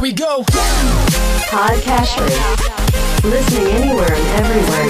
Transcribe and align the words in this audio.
Here 0.00 0.08
we 0.08 0.16
go. 0.16 0.40
Podcast 1.52 2.16
Listening 3.20 3.68
anywhere 3.68 4.08
and 4.08 4.26
everywhere. 4.40 4.88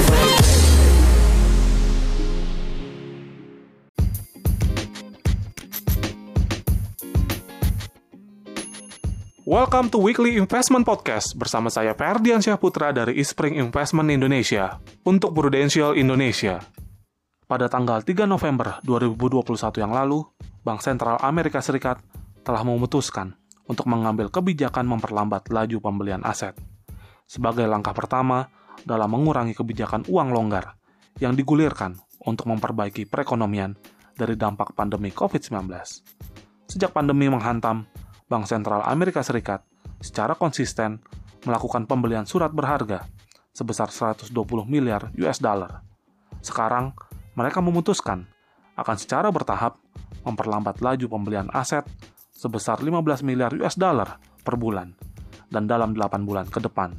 Welcome 9.42 9.90
to 9.90 9.98
Weekly 9.98 10.38
Investment 10.38 10.86
Podcast 10.86 11.34
bersama 11.34 11.74
saya 11.74 11.90
Ferdian 11.98 12.38
Syahputra 12.38 12.94
dari 12.94 13.18
Ispring 13.18 13.58
Investment 13.58 14.14
Indonesia 14.14 14.78
untuk 15.02 15.34
Prudential 15.34 15.98
Indonesia. 15.98 16.62
Pada 17.50 17.66
tanggal 17.66 18.06
3 18.06 18.30
November 18.30 18.78
2021 18.86 19.58
yang 19.74 19.90
lalu, 19.90 20.22
Bank 20.62 20.86
Sentral 20.86 21.18
Amerika 21.18 21.58
Serikat 21.58 21.98
telah 22.46 22.62
memutuskan 22.62 23.39
untuk 23.70 23.86
mengambil 23.86 24.26
kebijakan 24.26 24.82
memperlambat 24.90 25.46
laju 25.54 25.78
pembelian 25.78 26.26
aset 26.26 26.58
sebagai 27.30 27.62
langkah 27.70 27.94
pertama 27.94 28.50
dalam 28.82 29.14
mengurangi 29.14 29.54
kebijakan 29.54 30.02
uang 30.10 30.34
longgar 30.34 30.74
yang 31.22 31.38
digulirkan 31.38 31.94
untuk 32.26 32.50
memperbaiki 32.50 33.06
perekonomian 33.06 33.78
dari 34.18 34.34
dampak 34.34 34.74
pandemi 34.74 35.14
COVID-19. 35.14 35.70
Sejak 36.66 36.90
pandemi 36.90 37.30
menghantam, 37.30 37.86
Bank 38.26 38.50
Sentral 38.50 38.82
Amerika 38.82 39.22
Serikat 39.22 39.62
secara 40.02 40.34
konsisten 40.34 40.98
melakukan 41.46 41.86
pembelian 41.86 42.26
surat 42.26 42.50
berharga 42.50 43.06
sebesar 43.54 43.94
120 43.94 44.34
miliar 44.66 45.14
US 45.22 45.38
dollar. 45.38 45.86
Sekarang, 46.42 46.90
mereka 47.38 47.62
memutuskan 47.62 48.26
akan 48.74 48.96
secara 48.98 49.30
bertahap 49.30 49.78
memperlambat 50.26 50.82
laju 50.82 51.06
pembelian 51.06 51.46
aset 51.54 51.86
sebesar 52.40 52.80
15 52.80 53.20
miliar 53.20 53.52
US 53.60 53.76
dollar 53.76 54.16
per 54.40 54.56
bulan 54.56 54.96
dan 55.52 55.68
dalam 55.68 55.92
8 55.92 56.24
bulan 56.24 56.48
ke 56.48 56.64
depan. 56.64 56.96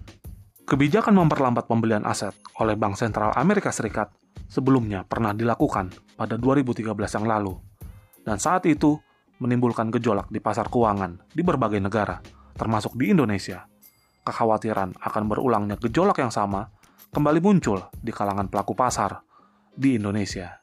Kebijakan 0.70 1.18
memperlambat 1.18 1.66
pembelian 1.66 2.06
aset 2.06 2.38
oleh 2.62 2.78
Bank 2.78 2.94
Sentral 2.94 3.34
Amerika 3.34 3.74
Serikat 3.74 4.14
sebelumnya 4.46 5.02
pernah 5.02 5.34
dilakukan 5.34 5.90
pada 6.14 6.38
2013 6.38 6.94
yang 6.94 7.26
lalu. 7.26 7.58
Dan 8.22 8.38
saat 8.38 8.70
itu, 8.70 9.02
menimbulkan 9.42 9.90
gejolak 9.90 10.30
di 10.30 10.38
pasar 10.38 10.70
keuangan 10.70 11.34
di 11.34 11.42
berbagai 11.42 11.82
negara, 11.82 12.22
termasuk 12.54 12.94
di 12.94 13.10
Indonesia. 13.10 13.66
Kekhawatiran 14.22 15.02
akan 15.02 15.24
berulangnya 15.26 15.82
gejolak 15.82 16.22
yang 16.22 16.30
sama 16.30 16.70
kembali 17.10 17.42
muncul 17.42 17.82
di 17.98 18.14
kalangan 18.14 18.46
pelaku 18.46 18.78
pasar 18.78 19.26
di 19.74 19.98
Indonesia. 19.98 20.62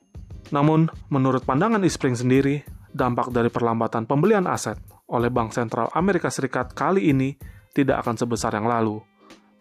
Namun, 0.54 0.86
menurut 1.10 1.42
pandangan 1.42 1.82
Ispring 1.82 2.14
sendiri, 2.14 2.62
dampak 2.98 3.30
dari 3.30 3.46
perlambatan 3.46 4.10
pembelian 4.10 4.50
aset 4.50 4.74
oleh 5.14 5.30
Bank 5.30 5.54
Sentral 5.54 5.86
Amerika 5.94 6.26
Serikat 6.26 6.74
kali 6.74 7.14
ini 7.14 7.38
tidak 7.70 8.02
akan 8.02 8.18
sebesar 8.18 8.58
yang 8.58 8.66
lalu. 8.66 8.98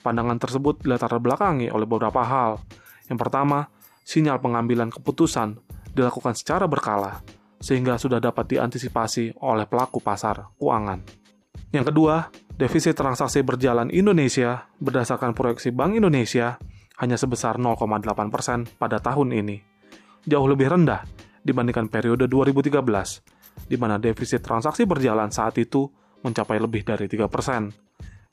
Pandangan 0.01 0.41
tersebut 0.41 0.81
dilatar 0.81 1.13
belakangi 1.21 1.69
oleh 1.69 1.85
beberapa 1.85 2.25
hal. 2.25 2.57
Yang 3.05 3.19
pertama, 3.21 3.69
sinyal 4.01 4.41
pengambilan 4.41 4.89
keputusan 4.89 5.61
dilakukan 5.93 6.33
secara 6.33 6.65
berkala 6.65 7.21
sehingga 7.57 7.97
sudah 7.97 8.17
dapat 8.17 8.49
diantisipasi 8.57 9.41
oleh 9.41 9.65
pelaku 9.69 10.01
pasar 10.01 10.53
keuangan. 10.57 11.01
Yang 11.73 11.93
kedua, 11.93 12.29
defisit 12.57 12.93
transaksi 12.93 13.41
berjalan 13.41 13.89
Indonesia 13.89 14.69
berdasarkan 14.77 15.33
proyeksi 15.33 15.73
Bank 15.73 15.97
Indonesia 15.97 16.61
hanya 16.97 17.17
sebesar 17.17 17.61
0,8 17.61 18.33
persen 18.33 18.65
pada 18.77 18.97
tahun 19.01 19.33
ini, 19.33 19.57
jauh 20.25 20.47
lebih 20.49 20.69
rendah 20.69 21.26
dibandingkan 21.47 21.87
periode 21.87 22.27
2013, 22.27 22.75
di 23.71 23.75
mana 23.79 23.95
defisit 23.95 24.43
transaksi 24.43 24.83
berjalan 24.83 25.31
saat 25.31 25.55
itu 25.55 25.87
mencapai 26.21 26.59
lebih 26.59 26.83
dari 26.83 27.07
3 27.07 27.31
persen. 27.31 27.71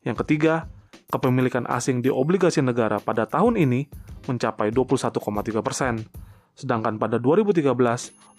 Yang 0.03 0.27
ketiga, 0.27 0.67
kepemilikan 1.09 1.65
asing 1.71 2.03
di 2.03 2.11
obligasi 2.11 2.61
negara 2.61 2.99
pada 2.99 3.31
tahun 3.31 3.55
ini 3.55 3.87
mencapai 4.27 4.75
21,3 4.75 5.63
persen, 5.63 6.03
sedangkan 6.59 6.99
pada 6.99 7.23
2013 7.23 7.63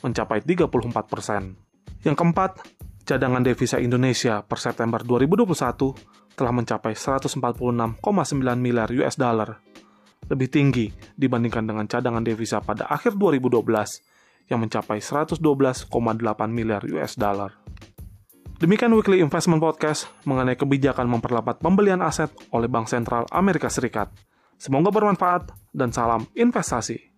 mencapai 0.04 0.44
34 0.44 1.08
persen. 1.08 1.56
Yang 2.04 2.16
keempat, 2.20 2.52
cadangan 3.06 3.42
devisa 3.42 3.78
Indonesia 3.82 4.44
per 4.44 4.60
September 4.62 5.02
2021 5.02 6.36
telah 6.36 6.52
mencapai 6.52 6.94
146,9 6.94 8.02
miliar 8.60 8.90
US 8.92 9.16
dollar, 9.16 9.62
lebih 10.28 10.50
tinggi 10.50 10.90
dibandingkan 11.16 11.64
dengan 11.70 11.86
cadangan 11.86 12.26
devisa 12.26 12.60
pada 12.60 12.90
akhir 12.90 13.16
2012 13.16 14.15
yang 14.52 14.62
mencapai 14.62 15.02
112,8 15.02 15.42
miliar 16.52 16.84
US 16.92 17.18
dollar. 17.18 17.56
Demikian 18.56 18.96
Weekly 18.96 19.20
Investment 19.20 19.60
Podcast 19.60 20.08
mengenai 20.24 20.56
kebijakan 20.56 21.12
memperlambat 21.12 21.60
pembelian 21.60 22.00
aset 22.00 22.32
oleh 22.56 22.72
Bank 22.72 22.88
Sentral 22.88 23.28
Amerika 23.34 23.68
Serikat. 23.68 24.08
Semoga 24.56 24.92
bermanfaat 24.92 25.52
dan 25.76 25.92
salam 25.92 26.24
investasi. 26.32 27.15